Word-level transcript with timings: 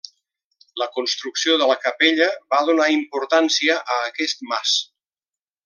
La 0.81 0.85
construcció 0.95 1.57
de 1.63 1.67
la 1.71 1.75
capella 1.83 2.29
va 2.55 2.63
donar 2.71 2.89
importància 2.95 3.77
a 3.97 3.99
aquest 4.09 4.43
mas. 4.55 4.77